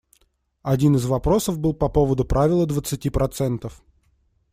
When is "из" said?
0.95-1.05